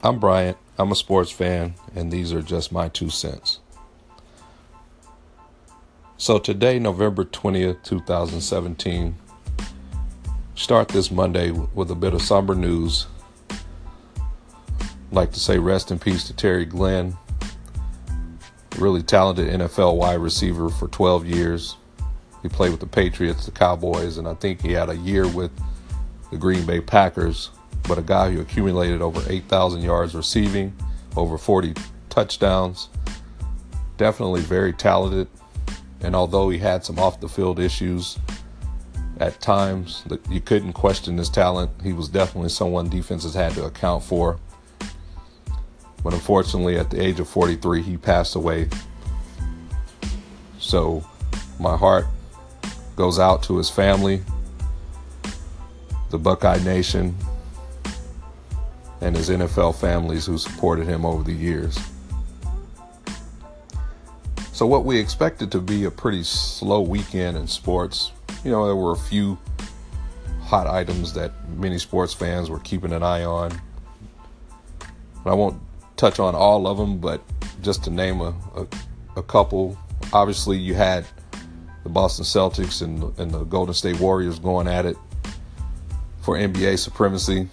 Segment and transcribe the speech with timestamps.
[0.00, 0.56] I'm Bryant.
[0.78, 3.58] I'm a sports fan, and these are just my two cents.
[6.16, 9.16] So, today, November 20th, 2017,
[10.54, 13.08] start this Monday with a bit of somber news.
[13.50, 13.58] I'd
[15.10, 17.16] like to say rest in peace to Terry Glenn,
[18.78, 21.76] really talented NFL wide receiver for 12 years.
[22.42, 25.50] He played with the Patriots, the Cowboys, and I think he had a year with
[26.30, 27.50] the Green Bay Packers
[27.88, 30.76] but a guy who accumulated over 8,000 yards receiving,
[31.16, 31.74] over 40
[32.10, 32.90] touchdowns.
[33.96, 35.26] Definitely very talented.
[36.02, 38.18] And although he had some off the field issues
[39.18, 41.70] at times, you couldn't question his talent.
[41.82, 44.38] He was definitely someone defenses had to account for.
[46.04, 48.68] But unfortunately, at the age of 43, he passed away.
[50.60, 51.04] So
[51.58, 52.06] my heart
[52.94, 54.22] goes out to his family,
[56.10, 57.16] the Buckeye Nation,
[59.00, 61.78] and his NFL families who supported him over the years.
[64.52, 68.10] So, what we expected to be a pretty slow weekend in sports,
[68.44, 69.38] you know, there were a few
[70.42, 73.52] hot items that many sports fans were keeping an eye on.
[75.24, 75.60] I won't
[75.96, 77.22] touch on all of them, but
[77.62, 78.66] just to name a, a,
[79.16, 79.78] a couple,
[80.12, 81.06] obviously, you had
[81.84, 84.96] the Boston Celtics and, and the Golden State Warriors going at it
[86.22, 87.48] for NBA supremacy.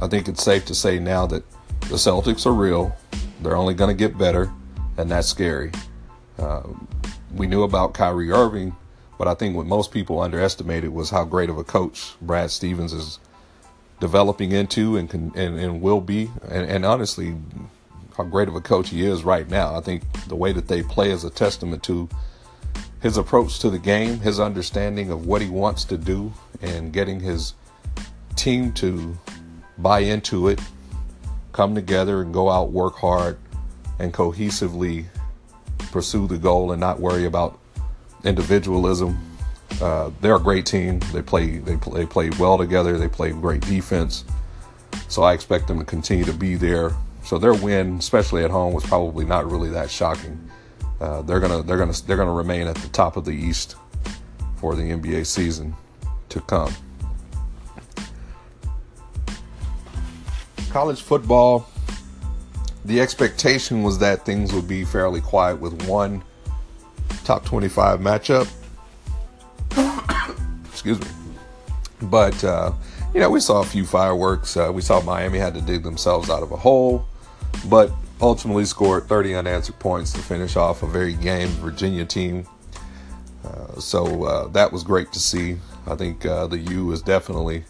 [0.00, 1.44] I think it's safe to say now that
[1.82, 2.94] the Celtics are real.
[3.42, 4.50] They're only going to get better,
[4.96, 5.72] and that's scary.
[6.38, 6.62] Uh,
[7.34, 8.74] we knew about Kyrie Irving,
[9.18, 12.92] but I think what most people underestimated was how great of a coach Brad Stevens
[12.92, 13.18] is
[14.00, 17.36] developing into and can, and, and will be, and, and honestly,
[18.16, 19.74] how great of a coach he is right now.
[19.74, 22.08] I think the way that they play is a testament to
[23.00, 27.20] his approach to the game, his understanding of what he wants to do, and getting
[27.20, 27.54] his
[28.36, 29.16] team to
[29.78, 30.60] buy into it,
[31.52, 33.38] come together and go out, work hard,
[33.98, 35.06] and cohesively
[35.92, 37.58] pursue the goal and not worry about
[38.24, 39.18] individualism.
[39.80, 41.00] Uh, they're a great team.
[41.12, 42.98] They play they play, they play well together.
[42.98, 44.24] They play great defense.
[45.08, 46.92] So I expect them to continue to be there.
[47.24, 50.50] So their win, especially at home, was probably not really that shocking.
[51.00, 53.76] Uh, they're gonna they're gonna they're gonna remain at the top of the East
[54.56, 55.74] for the NBA season
[56.28, 56.72] to come.
[60.74, 61.68] College football,
[62.84, 66.20] the expectation was that things would be fairly quiet with one
[67.22, 68.50] top 25 matchup.
[70.66, 71.06] Excuse me.
[72.02, 72.72] But, uh,
[73.14, 74.56] you know, we saw a few fireworks.
[74.56, 77.06] Uh, we saw Miami had to dig themselves out of a hole,
[77.70, 82.48] but ultimately scored 30 unanswered points to finish off a very game Virginia team.
[83.44, 85.56] Uh, so uh, that was great to see.
[85.86, 87.62] I think uh, the U is definitely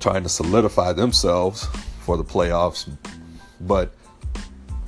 [0.00, 1.66] trying to solidify themselves
[2.00, 2.90] for the playoffs.
[3.60, 3.92] But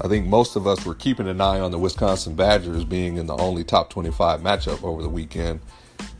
[0.00, 3.26] I think most of us were keeping an eye on the Wisconsin Badgers being in
[3.26, 5.60] the only top 25 matchup over the weekend,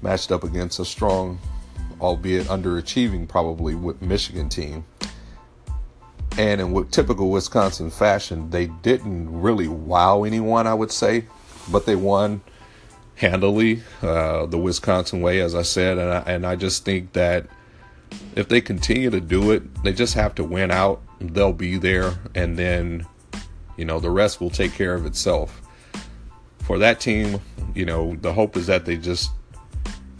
[0.02, 1.40] matched up against a strong,
[2.00, 4.84] albeit underachieving probably, with Michigan team.
[6.38, 11.26] And in typical Wisconsin fashion, they didn't really wow anyone, I would say,
[11.70, 12.40] but they won
[13.16, 17.46] handily uh, the Wisconsin way, as I said, and I, and I just think that
[18.34, 21.02] if they continue to do it, they just have to win out.
[21.20, 23.06] They'll be there, and then,
[23.76, 25.60] you know, the rest will take care of itself.
[26.60, 27.40] For that team,
[27.74, 29.30] you know, the hope is that they just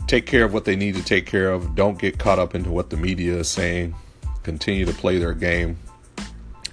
[0.06, 1.74] take care of what they need to take care of.
[1.74, 3.94] Don't get caught up into what the media is saying.
[4.42, 5.78] Continue to play their game,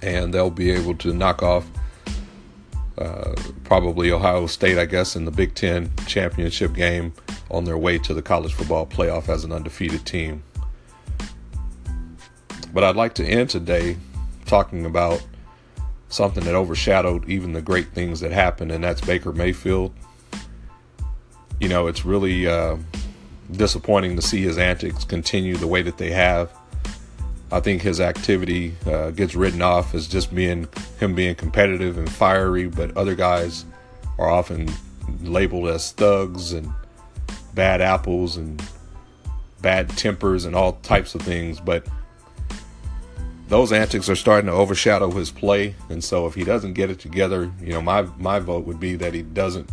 [0.02, 1.66] and they'll be able to knock off
[2.98, 7.12] uh, probably Ohio State, I guess, in the Big Ten championship game
[7.50, 10.42] on their way to the college football playoff as an undefeated team.
[12.72, 13.96] But I'd like to end today
[14.46, 15.24] talking about
[16.08, 19.92] something that overshadowed even the great things that happened, and that's Baker Mayfield.
[21.60, 22.76] You know, it's really uh,
[23.52, 26.52] disappointing to see his antics continue the way that they have.
[27.52, 30.68] I think his activity uh, gets written off as just being
[31.00, 33.64] him being competitive and fiery, but other guys
[34.18, 34.70] are often
[35.22, 36.72] labeled as thugs and
[37.54, 38.62] bad apples and
[39.60, 41.58] bad tempers and all types of things.
[41.58, 41.86] But
[43.50, 47.00] those antics are starting to overshadow his play, and so if he doesn't get it
[47.00, 49.68] together, you know, my my vote would be that he doesn't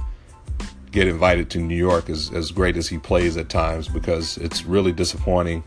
[0.91, 4.65] get invited to New York as as great as he plays at times because it's
[4.65, 5.63] really disappointing.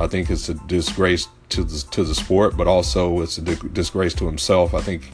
[0.00, 4.14] I think it's a disgrace to the to the sport, but also it's a disgrace
[4.14, 4.72] to himself.
[4.72, 5.10] I think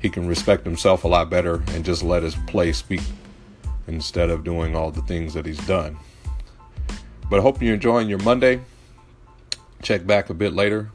[0.00, 3.00] he can respect himself a lot better and just let his play speak
[3.86, 5.96] instead of doing all the things that he's done.
[7.30, 8.60] But I hope you're enjoying your Monday.
[9.82, 10.90] Check back a bit later